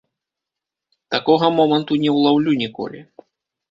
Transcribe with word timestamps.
Такога 1.17 1.53
моманту 1.59 2.01
не 2.07 2.17
ўлаўлю 2.19 2.61
ніколі! 2.67 3.09